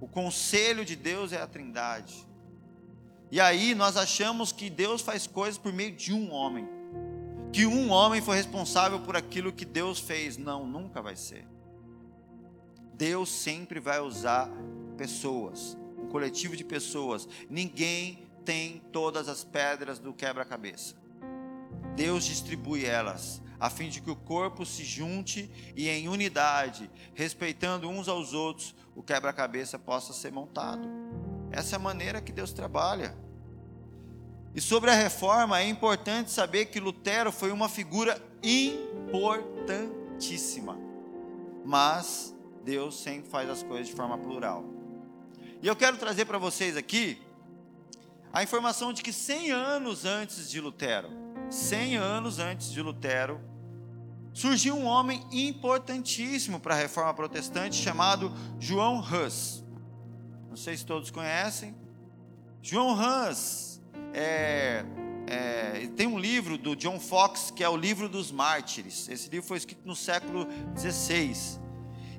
[0.00, 2.26] O conselho de Deus é a trindade.
[3.30, 6.68] E aí nós achamos que Deus faz coisas por meio de um homem.
[7.52, 10.36] Que um homem foi responsável por aquilo que Deus fez.
[10.36, 11.46] Não, nunca vai ser.
[12.98, 14.50] Deus sempre vai usar
[14.96, 17.28] pessoas, um coletivo de pessoas.
[17.48, 20.96] Ninguém tem todas as pedras do quebra-cabeça.
[21.94, 27.88] Deus distribui elas, a fim de que o corpo se junte e em unidade, respeitando
[27.88, 30.88] uns aos outros, o quebra-cabeça possa ser montado.
[31.52, 33.16] Essa é a maneira que Deus trabalha.
[34.56, 40.76] E sobre a reforma, é importante saber que Lutero foi uma figura importantíssima,
[41.64, 42.34] mas
[42.68, 44.62] Deus sempre faz as coisas de forma plural.
[45.62, 47.16] E eu quero trazer para vocês aqui
[48.30, 51.08] a informação de que 100 anos antes de Lutero,
[51.48, 53.40] 100 anos antes de Lutero,
[54.34, 59.64] surgiu um homem importantíssimo para a reforma protestante chamado João Hus.
[60.50, 61.74] Não sei se todos conhecem.
[62.60, 63.80] João Hus
[64.12, 64.84] é,
[65.26, 69.08] é, tem um livro do John Fox que é o livro dos mártires.
[69.08, 71.66] Esse livro foi escrito no século XVI.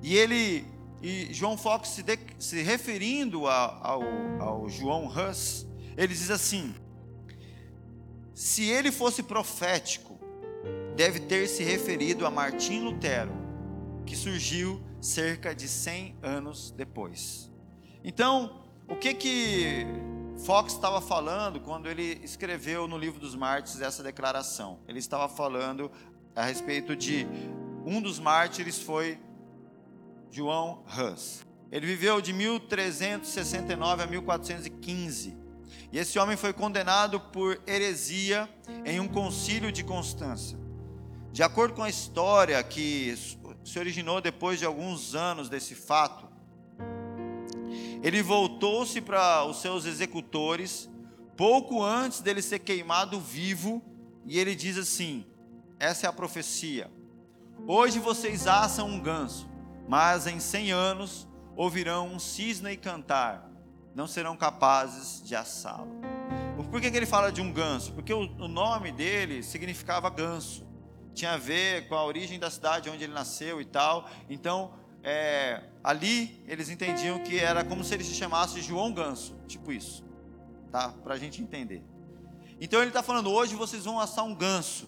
[0.01, 0.65] E ele,
[1.01, 4.01] e João Fox se, de, se referindo a, ao,
[4.39, 6.73] ao João Hus, ele diz assim:
[8.33, 10.19] se ele fosse profético,
[10.95, 13.33] deve ter se referido a Martim Lutero,
[14.05, 17.51] que surgiu cerca de 100 anos depois.
[18.03, 19.85] Então, o que que
[20.39, 24.79] Fox estava falando quando ele escreveu no livro dos mártires essa declaração.
[24.87, 25.91] Ele estava falando
[26.35, 27.27] a respeito de
[27.85, 29.19] um dos mártires foi
[30.31, 31.45] João Hus.
[31.71, 35.37] Ele viveu de 1369 a 1415.
[35.91, 38.49] E esse homem foi condenado por heresia
[38.85, 40.57] em um concílio de Constância.
[41.31, 43.15] De acordo com a história que
[43.63, 46.27] se originou depois de alguns anos desse fato,
[48.01, 50.89] ele voltou-se para os seus executores
[51.35, 53.81] pouco antes dele ser queimado vivo,
[54.25, 55.25] e ele diz assim:
[55.79, 56.91] essa é a profecia.
[57.67, 59.48] Hoje vocês assam um ganso,
[59.89, 63.49] mas em cem anos ouvirão um cisne cantar,
[63.95, 65.99] não serão capazes de assá-lo.
[66.69, 67.93] Por que, que ele fala de um ganso?
[67.93, 70.63] Porque o, o nome dele significava ganso,
[71.15, 74.07] tinha a ver com a origem da cidade onde ele nasceu e tal.
[74.29, 79.71] Então, é, ali eles entendiam que era como se ele se chamasse João Ganso, tipo
[79.71, 80.05] isso,
[80.71, 80.89] tá?
[81.03, 81.83] Para a gente entender.
[82.61, 84.87] Então ele está falando: hoje vocês vão assar um ganso,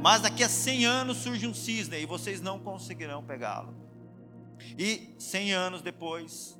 [0.00, 3.87] mas daqui a 100 anos surge um cisne e vocês não conseguirão pegá-lo.
[4.78, 6.58] E 100 anos depois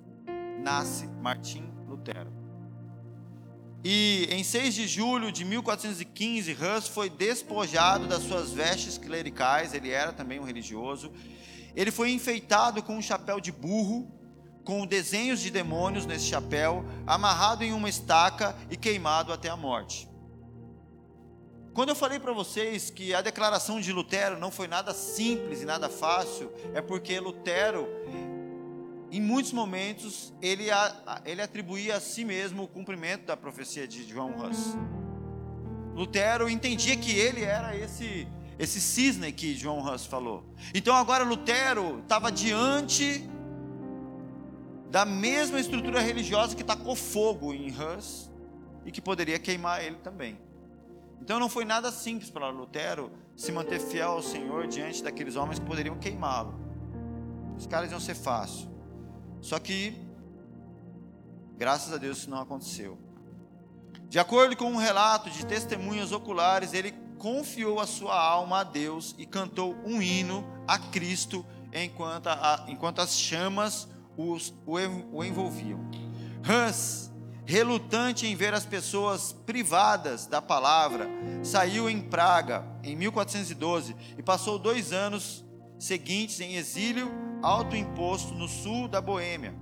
[0.62, 2.32] nasce Martim Lutero.
[3.84, 9.90] E em 6 de julho de 1415, Hus foi despojado das suas vestes clericais, ele
[9.90, 11.12] era também um religioso,
[11.76, 14.12] ele foi enfeitado com um chapéu de burro,
[14.64, 20.08] com desenhos de demônios nesse chapéu, amarrado em uma estaca e queimado até a morte.
[21.78, 25.64] Quando eu falei para vocês que a declaração de Lutero não foi nada simples e
[25.64, 27.86] nada fácil, é porque Lutero,
[29.12, 30.64] em muitos momentos, ele,
[31.24, 34.76] ele atribuía a si mesmo o cumprimento da profecia de João Hus.
[35.94, 38.26] Lutero entendia que ele era esse
[38.58, 40.44] esse cisne que João Hus falou.
[40.74, 43.22] Então agora Lutero estava diante
[44.90, 48.28] da mesma estrutura religiosa que tacou fogo em Hus
[48.84, 50.47] e que poderia queimar ele também.
[51.20, 55.58] Então não foi nada simples para Lutero se manter fiel ao Senhor diante daqueles homens
[55.58, 56.58] que poderiam queimá-lo.
[57.56, 58.68] Os caras iam ser fácil.
[59.40, 59.96] Só que,
[61.56, 62.98] graças a Deus, isso não aconteceu.
[64.08, 69.14] De acordo com um relato de testemunhas oculares, ele confiou a sua alma a Deus
[69.18, 74.76] e cantou um hino a Cristo enquanto, a, enquanto as chamas os, o,
[75.12, 75.80] o envolviam.
[76.48, 77.12] Hans,
[77.48, 81.08] relutante em ver as pessoas privadas da palavra,
[81.42, 85.42] saiu em Praga em 1412 e passou dois anos
[85.78, 87.10] seguintes em exílio
[87.42, 89.54] autoimposto no sul da Boêmia,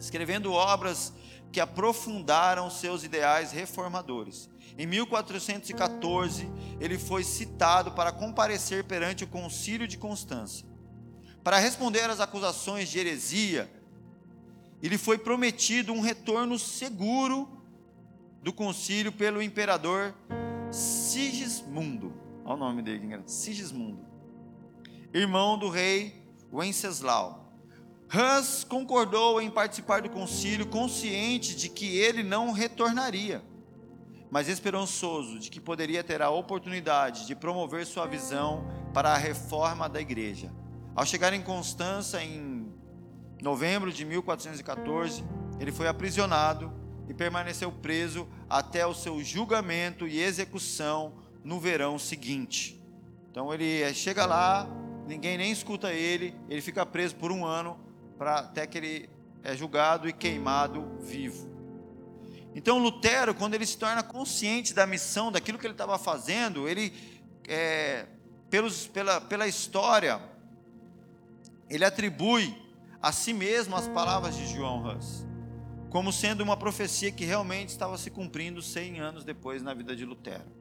[0.00, 1.12] escrevendo obras
[1.52, 4.48] que aprofundaram seus ideais reformadores.
[4.78, 10.66] Em 1414, ele foi citado para comparecer perante o Concílio de Constância.
[11.44, 13.77] Para responder às acusações de heresia,
[14.82, 17.48] ele foi prometido um retorno seguro
[18.42, 20.14] do concílio pelo imperador
[20.70, 22.12] Sigismundo.
[22.44, 24.06] Olha o nome dele, Sigismundo.
[25.12, 27.52] Irmão do rei Wenceslau.
[28.12, 33.42] Hans concordou em participar do concílio, consciente de que ele não retornaria
[34.30, 39.88] mas esperançoso de que poderia ter a oportunidade de promover sua visão para a reforma
[39.88, 40.52] da igreja.
[40.94, 42.57] Ao chegar em Constança em
[43.40, 45.24] novembro de 1414,
[45.60, 46.72] ele foi aprisionado
[47.08, 52.80] e permaneceu preso até o seu julgamento e execução no verão seguinte.
[53.30, 54.68] Então ele chega lá,
[55.06, 57.78] ninguém nem escuta ele, ele fica preso por um ano
[58.18, 59.10] para até que ele
[59.42, 61.48] é julgado e queimado vivo.
[62.54, 66.92] Então Lutero, quando ele se torna consciente da missão, daquilo que ele estava fazendo, ele,
[67.46, 68.06] é,
[68.50, 70.20] pelos, pela, pela história,
[71.70, 72.67] ele atribui
[73.00, 75.26] a si mesmo as palavras de João Hus,
[75.90, 80.04] como sendo uma profecia que realmente estava se cumprindo 100 anos depois na vida de
[80.04, 80.58] Lutero.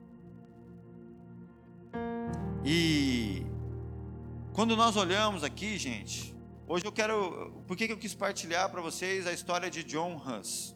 [2.63, 3.45] E
[4.53, 6.35] quando nós olhamos aqui, gente,
[6.67, 10.75] hoje eu quero, por que eu quis partilhar para vocês a história de John Hus?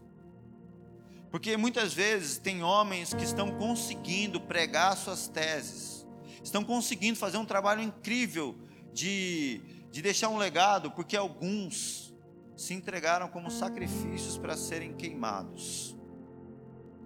[1.29, 6.05] Porque muitas vezes tem homens que estão conseguindo pregar suas teses,
[6.43, 8.57] estão conseguindo fazer um trabalho incrível
[8.93, 12.15] de, de deixar um legado, porque alguns
[12.55, 15.95] se entregaram como sacrifícios para serem queimados.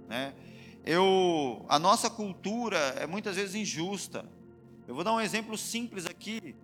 [0.07, 0.36] Né?
[0.86, 4.30] Eu, a nossa cultura é muitas vezes injusta.
[4.88, 6.55] Eu vou dar um exemplo simples aqui.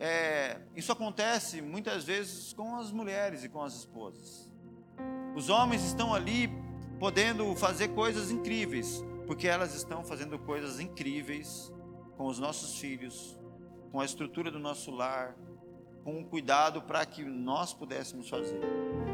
[0.00, 4.50] É, isso acontece muitas vezes com as mulheres e com as esposas.
[5.36, 6.48] Os homens estão ali
[6.98, 11.72] podendo fazer coisas incríveis, porque elas estão fazendo coisas incríveis
[12.16, 13.38] com os nossos filhos,
[13.92, 15.36] com a estrutura do nosso lar,
[16.08, 18.58] com o cuidado para que nós pudéssemos fazer.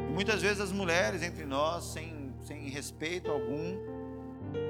[0.09, 3.77] E muitas vezes as mulheres entre nós, sem, sem respeito algum.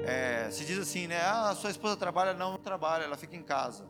[0.03, 1.21] É, se diz assim, né?
[1.21, 3.87] Ah, sua esposa trabalha, não, não trabalha, ela fica em casa.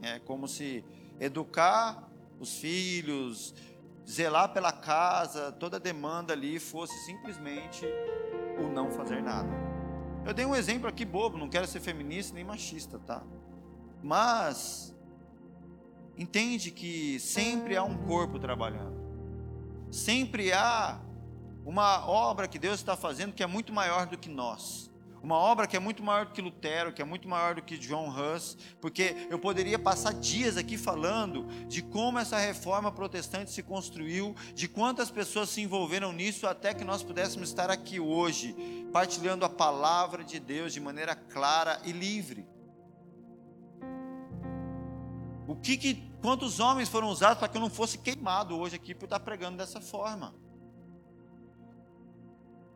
[0.00, 0.84] É como se
[1.18, 2.08] educar
[2.38, 3.52] os filhos,
[4.08, 7.84] zelar pela casa, toda demanda ali fosse simplesmente
[8.60, 9.50] o não fazer nada.
[10.24, 13.24] Eu dei um exemplo aqui bobo, não quero ser feminista nem machista, tá?
[14.00, 14.93] Mas
[16.16, 18.94] entende que sempre há um corpo trabalhando.
[19.90, 21.00] Sempre há
[21.64, 24.90] uma obra que Deus está fazendo que é muito maior do que nós.
[25.22, 27.78] Uma obra que é muito maior do que Lutero, que é muito maior do que
[27.78, 33.62] John Hus, porque eu poderia passar dias aqui falando de como essa reforma protestante se
[33.62, 38.54] construiu, de quantas pessoas se envolveram nisso até que nós pudéssemos estar aqui hoje,
[38.92, 42.46] partilhando a palavra de Deus de maneira clara e livre.
[45.46, 48.94] O que, que quantos homens foram usados para que eu não fosse queimado hoje aqui
[48.94, 50.34] por estar pregando dessa forma?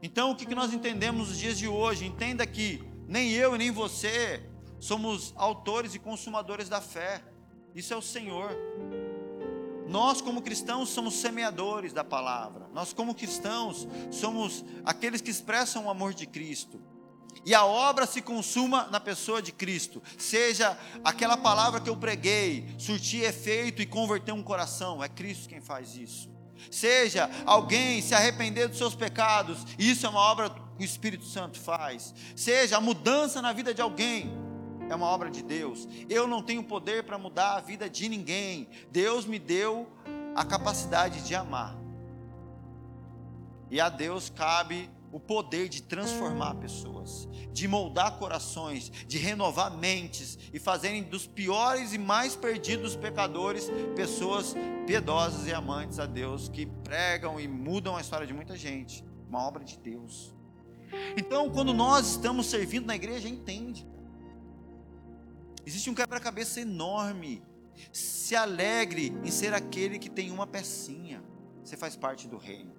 [0.02, 2.06] Então, o que nós entendemos nos dias de hoje?
[2.06, 4.48] Entenda que nem eu e nem você
[4.78, 7.24] somos autores e consumadores da fé,
[7.74, 8.50] isso é o Senhor.
[9.88, 15.90] Nós, como cristãos, somos semeadores da palavra, nós, como cristãos, somos aqueles que expressam o
[15.90, 16.80] amor de Cristo.
[17.44, 22.74] E a obra se consuma na pessoa de Cristo, seja aquela palavra que eu preguei,
[22.78, 26.30] surtir efeito e converter um coração, é Cristo quem faz isso.
[26.70, 31.58] Seja alguém se arrepender dos seus pecados, isso é uma obra que o Espírito Santo
[31.58, 32.14] faz.
[32.36, 34.30] Seja a mudança na vida de alguém,
[34.90, 35.86] é uma obra de Deus.
[36.08, 38.68] Eu não tenho poder para mudar a vida de ninguém.
[38.90, 39.86] Deus me deu
[40.34, 41.76] a capacidade de amar.
[43.70, 50.38] E a Deus cabe o poder de transformar pessoas, de moldar corações, de renovar mentes
[50.52, 54.54] e fazerem dos piores e mais perdidos pecadores pessoas
[54.86, 59.04] piedosas e amantes a Deus que pregam e mudam a história de muita gente.
[59.28, 60.34] Uma obra de Deus.
[61.16, 63.86] Então, quando nós estamos servindo na igreja, entende.
[65.66, 67.42] Existe um quebra-cabeça enorme.
[67.92, 71.22] Se alegre em ser aquele que tem uma pecinha.
[71.62, 72.77] Você faz parte do reino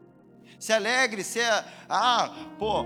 [0.58, 1.40] se alegre, se
[1.88, 2.86] ah, pô,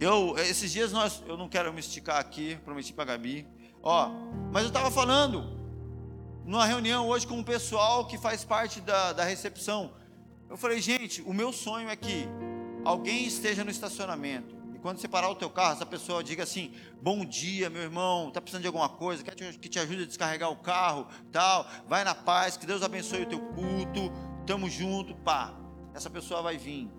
[0.00, 3.46] eu esses dias nós, eu não quero me esticar aqui, prometi para Gabi,
[3.82, 4.08] ó,
[4.52, 5.58] mas eu estava falando
[6.44, 9.92] numa reunião hoje com um pessoal que faz parte da, da recepção.
[10.48, 12.26] Eu falei, gente, o meu sonho é que
[12.84, 14.56] alguém esteja no estacionamento.
[14.74, 16.72] E quando você parar o teu carro, essa pessoa diga assim:
[17.02, 20.50] Bom dia, meu irmão, está precisando de alguma coisa, quer que te ajude a descarregar
[20.50, 24.12] o carro, tal, vai na paz, que Deus abençoe o teu culto,
[24.46, 25.54] tamo junto, pá
[25.94, 26.90] essa pessoa vai vir.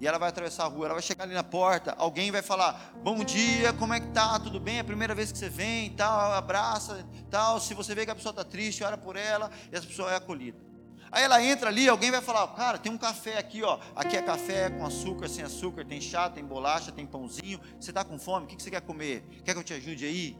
[0.00, 2.92] E ela vai atravessar a rua, ela vai chegar ali na porta, alguém vai falar:
[3.04, 4.38] "Bom dia, como é que tá?
[4.40, 4.78] Tudo bem?
[4.78, 7.60] É a primeira vez que você vem?" Tal, abraça, tal.
[7.60, 10.16] Se você vê que a pessoa está triste, ora por ela e essa pessoa é
[10.16, 10.58] acolhida.
[11.12, 13.78] Aí ela entra ali, alguém vai falar: "Cara, tem um café aqui, ó.
[13.94, 17.60] Aqui é café com açúcar, sem açúcar, tem chá, tem bolacha, tem pãozinho.
[17.78, 18.46] Você está com fome?
[18.46, 19.22] O que você quer comer?
[19.44, 20.36] Quer que eu te ajude aí?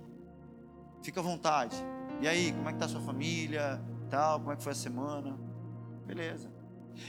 [1.05, 1.77] Fica à vontade.
[2.21, 3.81] E aí, como é que tá a sua família?
[4.11, 5.39] Tal, como é que foi a semana?
[6.05, 6.62] Beleza.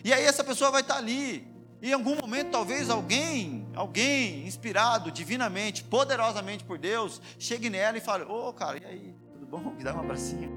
[0.03, 1.47] E aí essa pessoa vai estar ali.
[1.81, 8.01] E em algum momento, talvez alguém, alguém inspirado divinamente, poderosamente por Deus, chegue nela e
[8.01, 9.15] fale: Ô oh, cara, e aí?
[9.33, 9.71] Tudo bom?
[9.71, 10.49] Me dá um abracinho.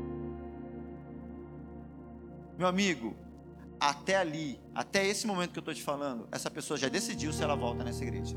[2.56, 3.16] Meu amigo,
[3.78, 7.42] até ali, até esse momento que eu estou te falando, essa pessoa já decidiu se
[7.42, 8.36] ela volta nessa igreja.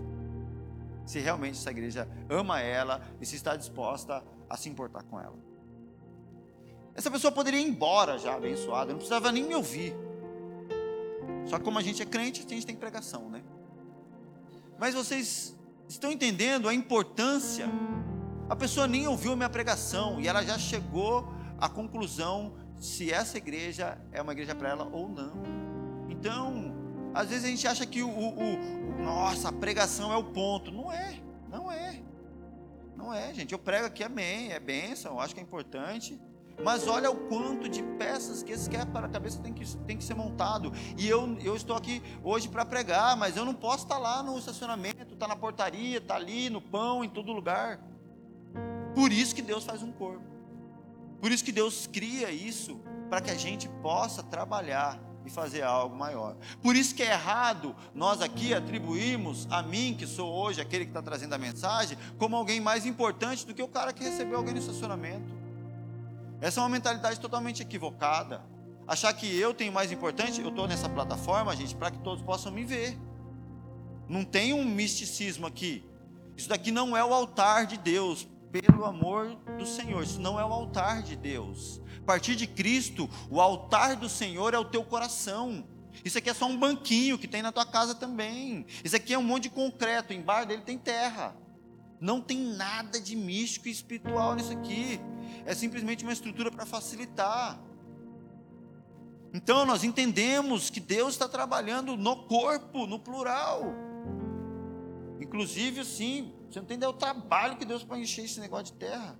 [1.05, 5.37] Se realmente essa igreja ama ela e se está disposta a se importar com ela.
[6.93, 9.95] Essa pessoa poderia ir embora já abençoada, não precisava nem me ouvir.
[11.47, 13.41] Só que como a gente é crente, a gente tem pregação, né?
[14.77, 15.55] Mas vocês
[15.87, 17.67] estão entendendo a importância?
[18.49, 23.37] A pessoa nem ouviu a minha pregação e ela já chegou à conclusão se essa
[23.37, 25.33] igreja é uma igreja para ela ou não.
[26.09, 26.73] Então,
[27.13, 30.71] às vezes a gente acha que o, o, o, nossa, a pregação é o ponto.
[30.71, 31.19] Não é,
[31.49, 32.01] não é.
[32.95, 33.51] Não é, gente.
[33.51, 36.19] Eu prego aqui, amém, é bênção, eu acho que é importante.
[36.63, 40.73] Mas olha o quanto de peças que esse quebra-cabeça tem que, tem que ser montado.
[40.97, 44.37] E eu, eu estou aqui hoje para pregar, mas eu não posso estar lá no
[44.37, 47.79] estacionamento, estar tá na portaria, estar tá ali no pão, em todo lugar.
[48.93, 50.27] Por isso que Deus faz um corpo.
[51.21, 52.79] Por isso que Deus cria isso,
[53.09, 56.35] para que a gente possa trabalhar e fazer algo maior.
[56.61, 60.91] Por isso que é errado nós aqui atribuirmos a mim, que sou hoje aquele que
[60.91, 64.53] está trazendo a mensagem, como alguém mais importante do que o cara que recebeu alguém
[64.53, 65.38] no estacionamento.
[66.41, 68.43] Essa é uma mentalidade totalmente equivocada.
[68.87, 72.51] Achar que eu tenho mais importante, eu estou nessa plataforma, gente, para que todos possam
[72.51, 72.97] me ver.
[74.07, 75.85] Não tem um misticismo aqui.
[76.35, 80.01] Isso daqui não é o altar de Deus, pelo amor do Senhor.
[80.01, 81.81] Isso não é o altar de Deus.
[82.01, 85.67] A partir de Cristo, o altar do Senhor é o teu coração.
[86.03, 88.65] Isso aqui é só um banquinho que tem na tua casa também.
[88.83, 91.35] Isso aqui é um monte de concreto, embaixo dele tem terra.
[91.99, 94.99] Não tem nada de místico e espiritual nisso aqui.
[95.45, 97.59] É simplesmente uma estrutura para facilitar.
[99.33, 103.63] Então nós entendemos que Deus está trabalhando no corpo, no plural.
[105.19, 109.19] Inclusive, assim, você não tem o trabalho que Deus para encher esse negócio de terra.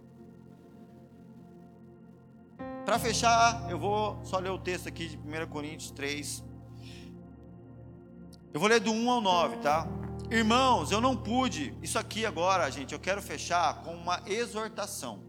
[2.86, 6.44] Para fechar, eu vou só ler o texto aqui de 1 Coríntios 3.
[8.52, 9.88] Eu vou ler do 1 ao 9, tá?
[10.32, 11.78] Irmãos, eu não pude.
[11.84, 15.29] Isso aqui agora, gente, eu quero fechar com uma exortação.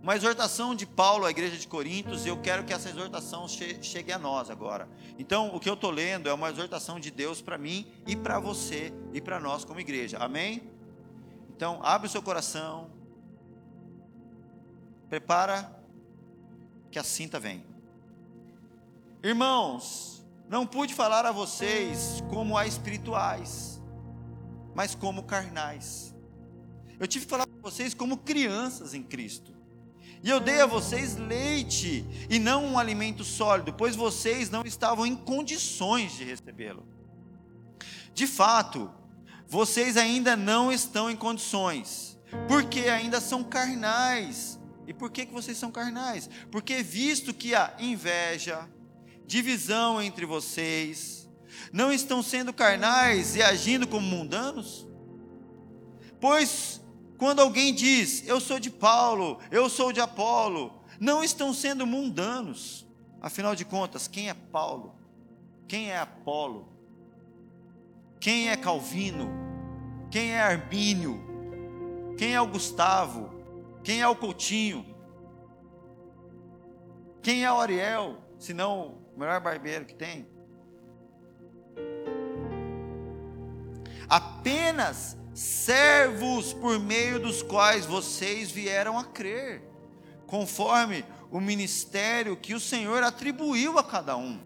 [0.00, 4.12] Uma exortação de Paulo à igreja de Coríntios, e eu quero que essa exortação chegue
[4.12, 4.88] a nós agora.
[5.18, 8.38] Então, o que eu estou lendo é uma exortação de Deus para mim e para
[8.38, 10.16] você e para nós como igreja.
[10.18, 10.62] Amém?
[11.50, 12.90] Então, abre o seu coração.
[15.08, 15.76] Prepara
[16.92, 17.66] que a cinta vem.
[19.20, 23.82] Irmãos, não pude falar a vocês como a espirituais,
[24.76, 26.14] mas como carnais.
[27.00, 29.57] Eu tive que falar para vocês como crianças em Cristo.
[30.22, 35.06] E eu dei a vocês leite e não um alimento sólido, pois vocês não estavam
[35.06, 36.86] em condições de recebê-lo.
[38.12, 38.90] De fato,
[39.46, 44.58] vocês ainda não estão em condições, porque ainda são carnais.
[44.86, 46.28] E por que, que vocês são carnais?
[46.50, 48.68] Porque visto que há inveja,
[49.26, 51.28] divisão entre vocês,
[51.72, 54.86] não estão sendo carnais e agindo como mundanos?
[56.20, 56.77] Pois
[57.18, 62.86] quando alguém diz, eu sou de Paulo, eu sou de Apolo, não estão sendo mundanos.
[63.20, 64.94] Afinal de contas, quem é Paulo?
[65.66, 66.68] Quem é Apolo?
[68.20, 69.28] Quem é Calvino?
[70.12, 72.14] Quem é Arbínio?
[72.16, 73.30] Quem é o Gustavo?
[73.82, 74.86] Quem é o Coutinho?
[77.20, 78.16] Quem é o Ariel?
[78.38, 80.26] Se não o melhor barbeiro que tem?
[84.08, 89.62] Apenas servos por meio dos quais vocês vieram a crer,
[90.26, 94.40] conforme o ministério que o Senhor atribuiu a cada um.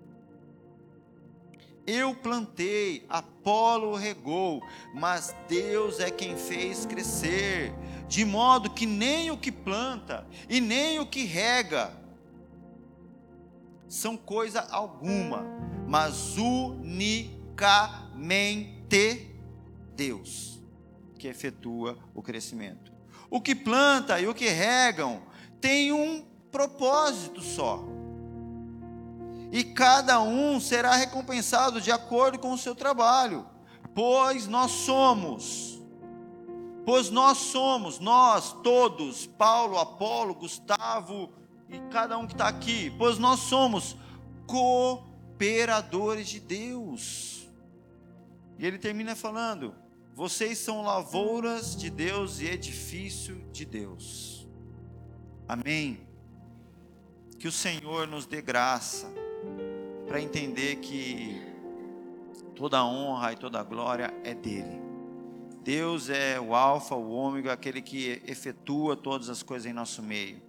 [1.86, 4.62] Eu plantei, Apolo regou,
[4.94, 7.72] mas Deus é quem fez crescer,
[8.06, 11.90] de modo que nem o que planta e nem o que rega
[13.88, 15.42] são coisa alguma,
[15.88, 17.32] mas unicamente
[19.96, 20.51] Deus
[21.22, 22.92] que efetua o crescimento.
[23.30, 25.22] O que planta e o que regam
[25.60, 27.84] tem um propósito só.
[29.52, 33.46] E cada um será recompensado de acordo com o seu trabalho,
[33.94, 35.80] pois nós somos,
[36.84, 41.32] pois nós somos, nós todos, Paulo, Apolo, Gustavo
[41.68, 43.96] e cada um que está aqui, pois nós somos
[44.48, 47.48] cooperadores de Deus.
[48.58, 49.81] E ele termina falando:
[50.14, 54.46] vocês são lavouras de Deus e edifício de Deus.
[55.48, 56.06] Amém.
[57.38, 59.10] Que o Senhor nos dê graça
[60.06, 61.40] para entender que
[62.54, 64.80] toda honra e toda glória é dele.
[65.64, 70.42] Deus é o Alfa, o Ômega, aquele que efetua todas as coisas em nosso meio.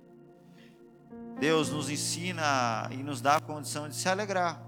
[1.39, 4.61] Deus nos ensina e nos dá a condição de se alegrar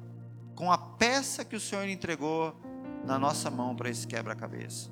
[0.56, 2.56] com a peça que o Senhor entregou
[3.06, 4.90] na nossa mão para esse quebra-cabeça.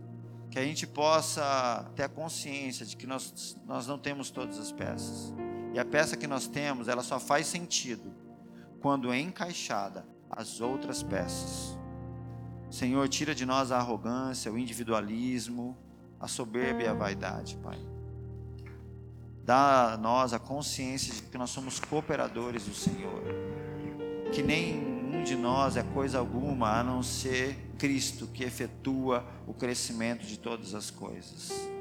[0.49, 4.71] Que a gente possa ter a consciência de que nós, nós não temos todas as
[4.71, 5.33] peças.
[5.73, 8.13] E a peça que nós temos, ela só faz sentido
[8.79, 11.77] quando é encaixada as outras peças.
[12.69, 15.77] Senhor, tira de nós a arrogância, o individualismo,
[16.19, 17.79] a soberba e a vaidade, Pai.
[19.43, 23.23] Dá a nós a consciência de que nós somos cooperadores do Senhor.
[24.31, 30.25] Que nenhum de nós é coisa alguma a não ser Cristo que efetua o crescimento
[30.25, 31.67] de todas as coisas.